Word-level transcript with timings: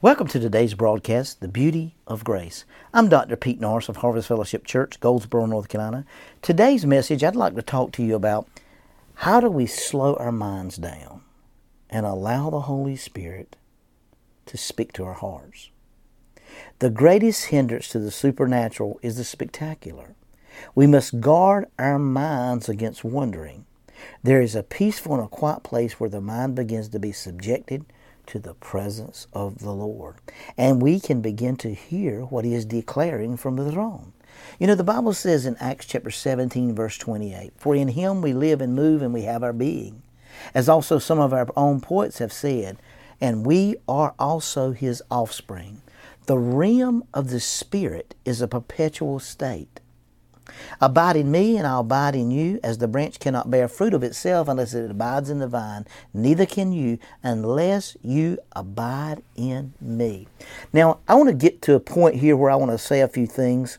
Welcome 0.00 0.28
to 0.28 0.38
today's 0.38 0.74
broadcast, 0.74 1.40
The 1.40 1.48
Beauty 1.48 1.96
of 2.06 2.22
Grace. 2.22 2.64
I'm 2.94 3.08
Dr. 3.08 3.34
Pete 3.34 3.58
Norris 3.58 3.88
of 3.88 3.96
Harvest 3.96 4.28
Fellowship 4.28 4.64
Church, 4.64 5.00
Goldsboro, 5.00 5.46
North 5.46 5.68
Carolina. 5.68 6.04
Today's 6.40 6.86
message, 6.86 7.24
I'd 7.24 7.34
like 7.34 7.56
to 7.56 7.62
talk 7.62 7.90
to 7.94 8.04
you 8.04 8.14
about 8.14 8.46
how 9.14 9.40
do 9.40 9.50
we 9.50 9.66
slow 9.66 10.14
our 10.14 10.30
minds 10.30 10.76
down 10.76 11.22
and 11.90 12.06
allow 12.06 12.48
the 12.48 12.60
Holy 12.60 12.94
Spirit 12.94 13.56
to 14.46 14.56
speak 14.56 14.92
to 14.92 15.04
our 15.04 15.14
hearts. 15.14 15.70
The 16.78 16.90
greatest 16.90 17.46
hindrance 17.46 17.88
to 17.88 17.98
the 17.98 18.12
supernatural 18.12 19.00
is 19.02 19.16
the 19.16 19.24
spectacular. 19.24 20.14
We 20.76 20.86
must 20.86 21.18
guard 21.18 21.66
our 21.76 21.98
minds 21.98 22.68
against 22.68 23.02
wondering. 23.02 23.66
There 24.22 24.40
is 24.40 24.54
a 24.54 24.62
peaceful 24.62 25.14
and 25.14 25.24
a 25.24 25.28
quiet 25.28 25.64
place 25.64 25.98
where 25.98 26.08
the 26.08 26.20
mind 26.20 26.54
begins 26.54 26.88
to 26.90 27.00
be 27.00 27.10
subjected 27.10 27.84
to 28.28 28.38
the 28.38 28.54
presence 28.54 29.26
of 29.32 29.58
the 29.58 29.72
Lord. 29.72 30.16
And 30.56 30.80
we 30.80 31.00
can 31.00 31.20
begin 31.20 31.56
to 31.56 31.74
hear 31.74 32.22
what 32.22 32.44
He 32.44 32.54
is 32.54 32.64
declaring 32.64 33.36
from 33.36 33.56
the 33.56 33.70
throne. 33.70 34.12
You 34.58 34.66
know, 34.66 34.74
the 34.74 34.84
Bible 34.84 35.14
says 35.14 35.46
in 35.46 35.56
Acts 35.56 35.86
chapter 35.86 36.10
17, 36.10 36.74
verse 36.74 36.96
28, 36.98 37.52
For 37.56 37.74
in 37.74 37.88
Him 37.88 38.22
we 38.22 38.32
live 38.32 38.60
and 38.60 38.74
move 38.74 39.02
and 39.02 39.12
we 39.12 39.22
have 39.22 39.42
our 39.42 39.52
being. 39.52 40.02
As 40.54 40.68
also 40.68 40.98
some 40.98 41.18
of 41.18 41.32
our 41.32 41.48
own 41.56 41.80
poets 41.80 42.18
have 42.18 42.32
said, 42.32 42.78
and 43.20 43.44
we 43.44 43.76
are 43.88 44.14
also 44.18 44.72
His 44.72 45.02
offspring. 45.10 45.82
The 46.26 46.38
realm 46.38 47.04
of 47.14 47.30
the 47.30 47.40
Spirit 47.40 48.14
is 48.24 48.42
a 48.42 48.48
perpetual 48.48 49.18
state. 49.18 49.80
Abide 50.80 51.16
in 51.16 51.30
me, 51.30 51.56
and 51.56 51.66
I'll 51.66 51.80
abide 51.80 52.14
in 52.14 52.30
you, 52.30 52.60
as 52.62 52.78
the 52.78 52.88
branch 52.88 53.18
cannot 53.20 53.50
bear 53.50 53.68
fruit 53.68 53.94
of 53.94 54.02
itself 54.02 54.48
unless 54.48 54.74
it 54.74 54.90
abides 54.90 55.30
in 55.30 55.38
the 55.38 55.46
vine. 55.46 55.86
Neither 56.12 56.46
can 56.46 56.72
you 56.72 56.98
unless 57.22 57.96
you 58.02 58.38
abide 58.52 59.22
in 59.36 59.74
me. 59.80 60.28
Now, 60.72 60.98
I 61.08 61.14
want 61.14 61.28
to 61.28 61.34
get 61.34 61.62
to 61.62 61.74
a 61.74 61.80
point 61.80 62.16
here 62.16 62.36
where 62.36 62.50
I 62.50 62.56
want 62.56 62.70
to 62.70 62.78
say 62.78 63.00
a 63.00 63.08
few 63.08 63.26
things 63.26 63.78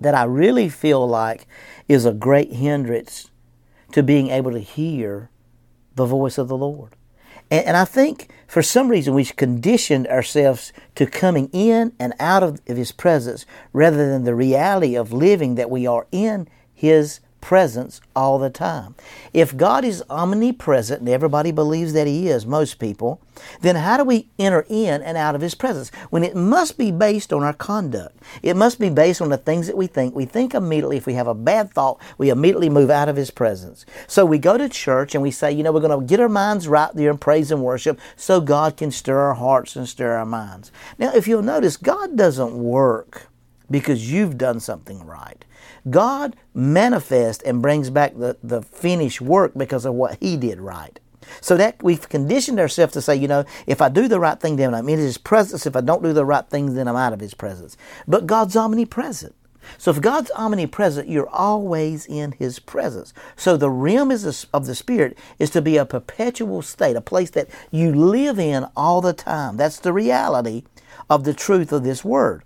that 0.00 0.14
I 0.14 0.24
really 0.24 0.68
feel 0.68 1.06
like 1.06 1.46
is 1.88 2.04
a 2.04 2.12
great 2.12 2.52
hindrance 2.52 3.30
to 3.92 4.02
being 4.02 4.30
able 4.30 4.52
to 4.52 4.60
hear 4.60 5.30
the 5.94 6.06
voice 6.06 6.38
of 6.38 6.48
the 6.48 6.56
Lord. 6.56 6.96
And, 7.50 7.66
and 7.66 7.76
I 7.76 7.84
think 7.84 8.30
for 8.46 8.62
some 8.62 8.88
reason 8.88 9.14
we've 9.14 9.34
conditioned 9.36 10.06
ourselves 10.08 10.72
to 10.94 11.06
coming 11.06 11.48
in 11.52 11.92
and 11.98 12.14
out 12.20 12.42
of, 12.42 12.60
of 12.68 12.76
His 12.76 12.92
presence 12.92 13.46
rather 13.72 14.08
than 14.10 14.24
the 14.24 14.34
reality 14.34 14.94
of 14.94 15.12
living 15.12 15.56
that 15.56 15.70
we 15.70 15.86
are 15.86 16.06
in 16.12 16.48
His 16.72 17.20
presence 17.44 18.00
all 18.16 18.38
the 18.38 18.48
time. 18.48 18.94
If 19.34 19.54
God 19.54 19.84
is 19.84 20.02
omnipresent, 20.08 21.00
and 21.00 21.08
everybody 21.10 21.52
believes 21.52 21.92
that 21.92 22.06
He 22.06 22.26
is, 22.28 22.46
most 22.46 22.78
people, 22.78 23.20
then 23.60 23.76
how 23.76 23.98
do 23.98 24.04
we 24.04 24.28
enter 24.38 24.64
in 24.70 25.02
and 25.02 25.18
out 25.18 25.34
of 25.34 25.42
His 25.42 25.54
presence? 25.54 25.90
When 26.08 26.24
it 26.24 26.34
must 26.34 26.78
be 26.78 26.90
based 26.90 27.34
on 27.34 27.42
our 27.42 27.52
conduct. 27.52 28.18
It 28.42 28.56
must 28.56 28.80
be 28.80 28.88
based 28.88 29.20
on 29.20 29.28
the 29.28 29.36
things 29.36 29.66
that 29.66 29.76
we 29.76 29.86
think. 29.86 30.14
We 30.14 30.24
think 30.24 30.54
immediately, 30.54 30.96
if 30.96 31.04
we 31.04 31.12
have 31.14 31.26
a 31.26 31.34
bad 31.34 31.70
thought, 31.70 32.00
we 32.16 32.30
immediately 32.30 32.70
move 32.70 32.88
out 32.88 33.10
of 33.10 33.16
His 33.16 33.30
presence. 33.30 33.84
So 34.06 34.24
we 34.24 34.38
go 34.38 34.56
to 34.56 34.66
church 34.66 35.14
and 35.14 35.20
we 35.20 35.30
say, 35.30 35.52
you 35.52 35.62
know, 35.62 35.70
we're 35.70 35.80
going 35.80 36.00
to 36.00 36.06
get 36.06 36.20
our 36.20 36.30
minds 36.30 36.66
right 36.66 36.94
there 36.94 37.10
in 37.10 37.18
praise 37.18 37.50
and 37.50 37.62
worship 37.62 38.00
so 38.16 38.40
God 38.40 38.78
can 38.78 38.90
stir 38.90 39.18
our 39.18 39.34
hearts 39.34 39.76
and 39.76 39.86
stir 39.86 40.16
our 40.16 40.24
minds. 40.24 40.72
Now, 40.98 41.12
if 41.14 41.28
you'll 41.28 41.42
notice, 41.42 41.76
God 41.76 42.16
doesn't 42.16 42.54
work 42.54 43.28
because 43.70 44.10
you've 44.10 44.38
done 44.38 44.60
something 44.60 45.04
right. 45.04 45.44
God 45.90 46.36
manifests 46.54 47.42
and 47.42 47.62
brings 47.62 47.90
back 47.90 48.16
the, 48.16 48.36
the 48.42 48.62
finished 48.62 49.20
work 49.20 49.52
because 49.56 49.84
of 49.84 49.94
what 49.94 50.18
He 50.20 50.36
did 50.36 50.60
right. 50.60 50.98
So 51.40 51.56
that 51.56 51.82
we've 51.82 52.08
conditioned 52.08 52.60
ourselves 52.60 52.92
to 52.94 53.02
say, 53.02 53.16
you 53.16 53.28
know, 53.28 53.44
if 53.66 53.80
I 53.80 53.88
do 53.88 54.08
the 54.08 54.20
right 54.20 54.38
thing, 54.38 54.56
then 54.56 54.74
I'm 54.74 54.88
in 54.88 54.98
His 54.98 55.18
presence. 55.18 55.66
If 55.66 55.76
I 55.76 55.80
don't 55.80 56.02
do 56.02 56.12
the 56.12 56.24
right 56.24 56.46
things, 56.48 56.74
then 56.74 56.88
I'm 56.88 56.96
out 56.96 57.12
of 57.12 57.20
His 57.20 57.34
presence. 57.34 57.76
But 58.06 58.26
God's 58.26 58.56
omnipresent. 58.56 59.34
So 59.78 59.90
if 59.90 60.00
God's 60.02 60.30
omnipresent, 60.32 61.08
you're 61.08 61.28
always 61.28 62.06
in 62.06 62.32
His 62.32 62.58
presence. 62.58 63.14
So 63.36 63.56
the 63.56 63.70
realm 63.70 64.10
is 64.10 64.46
of 64.52 64.66
the 64.66 64.74
Spirit 64.74 65.18
is 65.38 65.50
to 65.50 65.62
be 65.62 65.76
a 65.76 65.86
perpetual 65.86 66.62
state, 66.62 66.96
a 66.96 67.00
place 67.00 67.30
that 67.30 67.48
you 67.70 67.94
live 67.94 68.38
in 68.38 68.66
all 68.76 69.00
the 69.00 69.14
time. 69.14 69.56
That's 69.56 69.78
the 69.78 69.92
reality 69.92 70.64
of 71.08 71.24
the 71.24 71.34
truth 71.34 71.72
of 71.72 71.84
this 71.84 72.04
word. 72.04 72.42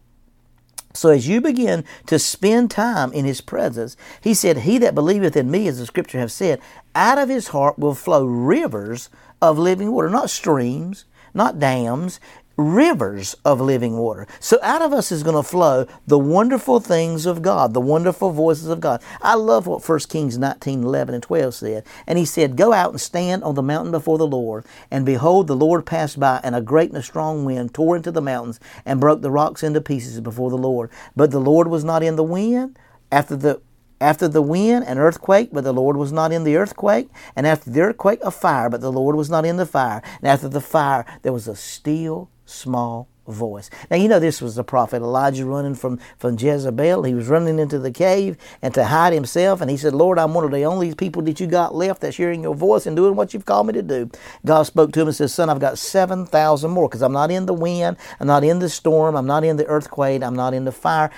So 0.95 1.11
as 1.11 1.29
you 1.29 1.41
begin 1.41 1.85
to 2.07 2.19
spend 2.19 2.71
time 2.71 3.13
in 3.13 3.25
his 3.25 3.41
presence, 3.41 3.97
he 4.21 4.35
said, 4.35 4.59
He 4.59 4.79
that 4.79 4.95
believeth 4.95 5.37
in 5.37 5.51
me, 5.51 5.69
as 5.69 5.79
the 5.79 5.87
scripture 5.87 6.19
have 6.19 6.33
said, 6.33 6.61
out 6.95 7.19
of 7.19 7.29
his 7.29 7.49
heart 7.49 7.79
will 7.79 7.95
flow 7.95 8.25
rivers 8.25 9.11
of 9.41 9.59
living 9.59 9.93
water, 9.93 10.11
not 10.11 10.31
streams, 10.31 11.05
not 11.35 11.59
dams 11.59 12.21
rivers 12.59 13.37
of 13.45 13.61
living 13.61 13.97
water. 13.97 14.27
So 14.41 14.59
out 14.63 14.83
of 14.83 14.93
us 14.93 15.13
is 15.13 15.23
going 15.23 15.37
to 15.37 15.49
flow 15.49 15.87
the 16.07 16.19
wonderful 16.19 16.81
things 16.81 17.25
of 17.25 17.41
God, 17.41 17.73
the 17.73 17.81
wonderful 17.81 18.33
voices 18.33 18.67
of 18.67 18.81
God. 18.81 19.01
I 19.23 19.37
love 19.37 19.67
what 19.67 19.89
1 19.89 19.99
Kings 20.01 20.37
19, 20.37 20.83
11 20.83 21.15
and 21.15 21.23
12 21.23 21.55
said. 21.55 21.85
And 22.07 22.19
he 22.19 22.25
said, 22.25 22.57
Go 22.57 22.73
out 22.73 22.91
and 22.91 23.01
stand 23.01 23.45
on 23.45 23.55
the 23.55 23.63
mountain 23.63 23.93
before 23.93 24.19
the 24.19 24.27
Lord. 24.27 24.67
And 24.91 25.07
behold, 25.07 25.47
the 25.47 25.57
Lord 25.57 25.87
passed 25.87 26.19
by, 26.19 26.41
and 26.43 26.57
a 26.57 26.61
great 26.61 26.91
and 26.91 26.99
a 26.99 27.03
strong 27.03 27.45
wind 27.45 27.73
tore 27.73 27.97
into 27.97 28.11
the 28.11 28.21
mountains 28.21 28.59
and 28.85 29.01
broke 29.01 29.23
the 29.23 29.31
rocks 29.31 29.63
into 29.63 29.81
pieces 29.81 30.21
before 30.21 30.51
the 30.51 30.59
Lord. 30.59 30.91
But 31.15 31.31
the 31.31 31.41
Lord 31.41 31.69
was 31.69 31.85
not 31.85 32.03
in 32.03 32.17
the 32.17 32.25
wind. 32.25 32.77
After 33.11 33.37
the 33.37 33.63
after 34.01 34.29
the 34.29 34.43
wind, 34.43 34.85
an 34.87 34.99
earthquake, 34.99 35.51
but 35.53 35.65
the 35.65 35.73
Lord 35.73 35.97
was 35.97 36.13
not 36.13 36.33
in 36.33 36.45
the 36.45 36.57
earthquake. 36.57 37.09
And 37.35 37.47
after 37.47 37.71
the 37.71 37.81
earthquake, 37.81 38.21
a 38.23 38.31
fire, 38.31 38.71
but 38.71 38.81
the 38.81 38.93
Lord 38.93 39.17
was 39.17 39.31
not 39.31 39.45
in 39.45 39.57
the 39.57 39.67
fire. 39.67 40.03
And 40.21 40.29
after 40.29 40.49
the 40.49 40.61
fire, 40.61 41.05
there 41.23 41.33
was 41.33 41.49
a 41.49 41.57
still 41.57 42.31
small 42.45 43.09
voice. 43.27 43.69
Now 43.91 43.99
you 43.99 44.09
know 44.09 44.19
this 44.19 44.41
was 44.41 44.55
the 44.55 44.65
prophet 44.65 45.03
Elijah 45.03 45.45
running 45.45 45.75
from, 45.75 45.99
from 46.17 46.39
Jezebel. 46.39 47.03
He 47.03 47.13
was 47.13 47.29
running 47.29 47.59
into 47.59 47.79
the 47.79 47.91
cave 47.91 48.39
and 48.63 48.73
to 48.73 48.85
hide 48.87 49.13
himself, 49.13 49.61
and 49.61 49.71
he 49.71 49.77
said, 49.77 49.93
Lord, 49.93 50.19
I'm 50.19 50.33
one 50.33 50.45
of 50.45 50.51
the 50.51 50.65
only 50.65 50.95
people 50.95 51.21
that 51.23 51.39
you 51.39 51.47
got 51.47 51.75
left 51.75 52.01
that's 52.01 52.17
hearing 52.17 52.43
your 52.43 52.55
voice 52.55 52.87
and 52.87 52.97
doing 52.97 53.17
what 53.17 53.35
you've 53.35 53.45
called 53.45 53.67
me 53.67 53.75
to 53.75 53.83
do. 53.83 54.11
God 54.47 54.63
spoke 54.63 54.93
to 54.93 55.03
him 55.03 55.09
and 55.09 55.15
said, 55.15 55.29
Son, 55.31 55.51
I've 55.51 55.61
got 55.61 55.77
seven 55.77 56.25
thousand 56.25 56.71
more, 56.71 56.89
because 56.89 57.03
I'm 57.03 57.13
not 57.13 57.31
in 57.31 57.45
the 57.45 57.53
wind, 57.53 57.99
I'm 58.19 58.27
not 58.27 58.45
in 58.45 58.61
the 58.61 58.71
storm, 58.71 59.15
I'm 59.15 59.27
not 59.27 59.45
in 59.45 59.59
the 59.59 59.67
earthquake, 59.67 60.23
I'm 60.23 60.37
not 60.37 60.55
in 60.55 60.65
the 60.65 60.73
fire. 60.73 61.11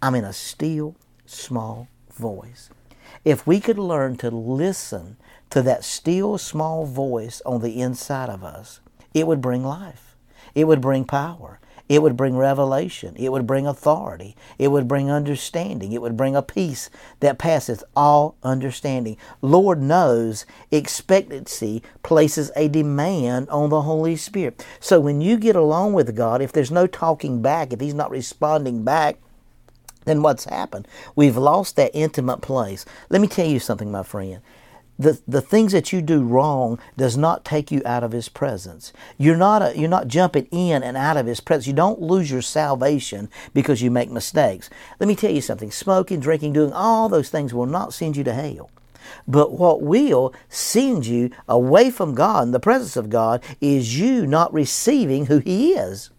I'm 0.00 0.14
in 0.14 0.24
a 0.24 0.32
still 0.32 0.96
small 1.30 1.88
voice. 2.12 2.70
If 3.24 3.46
we 3.46 3.60
could 3.60 3.78
learn 3.78 4.16
to 4.18 4.30
listen 4.30 5.16
to 5.50 5.62
that 5.62 5.84
still 5.84 6.38
small 6.38 6.86
voice 6.86 7.42
on 7.44 7.60
the 7.60 7.80
inside 7.80 8.28
of 8.28 8.44
us, 8.44 8.80
it 9.12 9.26
would 9.26 9.40
bring 9.40 9.64
life. 9.64 10.16
It 10.54 10.64
would 10.64 10.80
bring 10.80 11.04
power. 11.04 11.60
It 11.88 12.02
would 12.02 12.16
bring 12.16 12.36
revelation. 12.36 13.16
It 13.16 13.32
would 13.32 13.48
bring 13.48 13.66
authority. 13.66 14.36
It 14.60 14.68
would 14.68 14.86
bring 14.86 15.10
understanding. 15.10 15.92
It 15.92 16.00
would 16.00 16.16
bring 16.16 16.36
a 16.36 16.42
peace 16.42 16.88
that 17.18 17.36
passeth 17.36 17.82
all 17.96 18.36
understanding. 18.44 19.16
Lord 19.42 19.82
knows 19.82 20.46
expectancy 20.70 21.82
places 22.04 22.52
a 22.54 22.68
demand 22.68 23.48
on 23.50 23.70
the 23.70 23.82
Holy 23.82 24.14
Spirit. 24.14 24.64
So 24.78 25.00
when 25.00 25.20
you 25.20 25.36
get 25.36 25.56
along 25.56 25.94
with 25.94 26.14
God, 26.14 26.40
if 26.40 26.52
there's 26.52 26.70
no 26.70 26.86
talking 26.86 27.42
back, 27.42 27.72
if 27.72 27.80
He's 27.80 27.92
not 27.92 28.12
responding 28.12 28.84
back, 28.84 29.18
then 30.04 30.22
what's 30.22 30.44
happened? 30.44 30.88
We've 31.14 31.36
lost 31.36 31.76
that 31.76 31.90
intimate 31.94 32.40
place. 32.40 32.84
Let 33.08 33.20
me 33.20 33.28
tell 33.28 33.46
you 33.46 33.60
something, 33.60 33.90
my 33.90 34.02
friend 34.02 34.40
the, 35.00 35.18
the 35.26 35.40
things 35.40 35.72
that 35.72 35.94
you 35.94 36.02
do 36.02 36.22
wrong 36.22 36.78
does 36.98 37.16
not 37.16 37.42
take 37.42 37.70
you 37.70 37.80
out 37.86 38.04
of 38.04 38.12
his 38.12 38.28
presence. 38.28 38.92
You're 39.16 39.36
not 39.36 39.62
a, 39.62 39.76
you're 39.76 39.88
not 39.88 40.08
jumping 40.08 40.46
in 40.50 40.82
and 40.82 40.94
out 40.94 41.16
of 41.16 41.24
his 41.24 41.40
presence. 41.40 41.66
You 41.66 41.72
don't 41.72 42.02
lose 42.02 42.30
your 42.30 42.42
salvation 42.42 43.30
because 43.54 43.80
you 43.80 43.90
make 43.90 44.10
mistakes. 44.10 44.68
Let 45.00 45.06
me 45.06 45.16
tell 45.16 45.30
you 45.30 45.40
something. 45.40 45.70
Smoking, 45.70 46.20
drinking, 46.20 46.52
doing 46.52 46.74
all 46.74 47.08
those 47.08 47.30
things 47.30 47.54
will 47.54 47.64
not 47.64 47.94
send 47.94 48.14
you 48.14 48.24
to 48.24 48.34
hell. 48.34 48.70
But 49.26 49.52
what 49.52 49.80
will 49.80 50.34
send 50.50 51.06
you 51.06 51.30
away 51.48 51.90
from 51.90 52.14
God 52.14 52.44
and 52.44 52.54
the 52.54 52.60
presence 52.60 52.96
of 52.96 53.08
God 53.08 53.42
is 53.58 53.98
you 53.98 54.26
not 54.26 54.52
receiving 54.52 55.26
who 55.26 55.38
he 55.38 55.72
is 55.72 56.10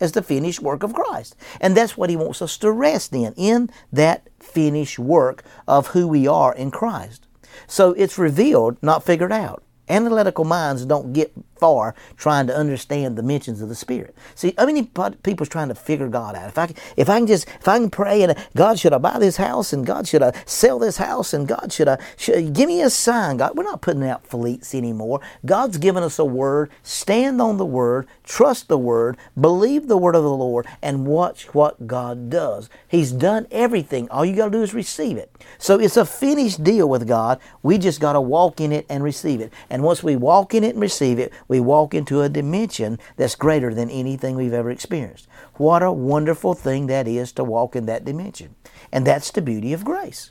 as 0.00 0.12
the 0.12 0.22
finished 0.22 0.60
work 0.60 0.82
of 0.82 0.94
Christ. 0.94 1.36
And 1.60 1.76
that's 1.76 1.96
what 1.96 2.10
he 2.10 2.16
wants 2.16 2.42
us 2.42 2.56
to 2.58 2.70
rest 2.70 3.12
in, 3.12 3.34
in 3.36 3.70
that 3.92 4.28
finished 4.40 4.98
work 4.98 5.42
of 5.66 5.88
who 5.88 6.06
we 6.08 6.26
are 6.26 6.54
in 6.54 6.70
Christ. 6.70 7.26
So 7.66 7.92
it's 7.92 8.18
revealed, 8.18 8.82
not 8.82 9.04
figured 9.04 9.32
out. 9.32 9.62
Analytical 9.88 10.44
minds 10.44 10.84
don't 10.84 11.12
get 11.12 11.32
far 11.58 11.94
trying 12.16 12.46
to 12.46 12.56
understand 12.56 13.16
the 13.16 13.22
mentions 13.22 13.60
of 13.60 13.68
the 13.68 13.74
Spirit. 13.74 14.14
See, 14.34 14.54
how 14.56 14.66
many 14.66 14.84
people's 15.22 15.48
trying 15.48 15.68
to 15.68 15.74
figure 15.74 16.08
God 16.08 16.34
out? 16.34 16.48
If 16.48 16.58
I, 16.58 16.74
if 16.96 17.08
I 17.08 17.18
can 17.18 17.26
just, 17.26 17.48
if 17.48 17.68
I 17.68 17.78
can 17.78 17.90
pray 17.90 18.22
and 18.22 18.32
uh, 18.32 18.34
God 18.56 18.78
should 18.78 18.92
I 18.92 18.98
buy 18.98 19.18
this 19.18 19.36
house 19.36 19.72
and 19.72 19.86
God 19.86 20.06
should 20.08 20.22
I 20.22 20.32
sell 20.46 20.78
this 20.78 20.96
house 20.96 21.32
and 21.32 21.46
God 21.46 21.72
should 21.72 21.88
I, 21.88 21.98
should, 22.16 22.52
give 22.52 22.68
me 22.68 22.82
a 22.82 22.90
sign. 22.90 23.36
God, 23.38 23.56
we're 23.56 23.64
not 23.64 23.80
putting 23.80 24.04
out 24.04 24.26
fleets 24.26 24.74
anymore. 24.74 25.20
God's 25.44 25.78
given 25.78 26.02
us 26.02 26.18
a 26.18 26.24
word. 26.24 26.70
Stand 26.82 27.40
on 27.40 27.56
the 27.56 27.66
word, 27.66 28.06
trust 28.24 28.68
the 28.68 28.78
word, 28.78 29.16
believe 29.38 29.88
the 29.88 29.98
word 29.98 30.14
of 30.14 30.22
the 30.22 30.30
Lord, 30.30 30.66
and 30.82 31.06
watch 31.06 31.54
what 31.54 31.86
God 31.86 32.30
does. 32.30 32.68
He's 32.86 33.12
done 33.12 33.46
everything. 33.50 34.08
All 34.10 34.24
you 34.24 34.36
got 34.36 34.46
to 34.46 34.50
do 34.50 34.62
is 34.62 34.74
receive 34.74 35.16
it. 35.16 35.30
So 35.58 35.78
it's 35.78 35.96
a 35.96 36.04
finished 36.04 36.62
deal 36.62 36.88
with 36.88 37.06
God. 37.06 37.40
We 37.62 37.78
just 37.78 38.00
got 38.00 38.12
to 38.14 38.20
walk 38.20 38.60
in 38.60 38.72
it 38.72 38.86
and 38.88 39.02
receive 39.02 39.40
it. 39.40 39.52
And 39.70 39.82
once 39.82 40.02
we 40.02 40.16
walk 40.16 40.54
in 40.54 40.64
it 40.64 40.74
and 40.74 40.80
receive 40.80 41.18
it, 41.18 41.32
we 41.48 41.58
walk 41.58 41.94
into 41.94 42.22
a 42.22 42.28
dimension 42.28 42.98
that's 43.16 43.34
greater 43.34 43.74
than 43.74 43.90
anything 43.90 44.36
we've 44.36 44.52
ever 44.52 44.70
experienced. 44.70 45.26
What 45.54 45.82
a 45.82 45.90
wonderful 45.90 46.54
thing 46.54 46.86
that 46.86 47.08
is 47.08 47.32
to 47.32 47.44
walk 47.44 47.74
in 47.74 47.86
that 47.86 48.04
dimension. 48.04 48.54
And 48.92 49.06
that's 49.06 49.30
the 49.30 49.42
beauty 49.42 49.72
of 49.72 49.84
grace. 49.84 50.30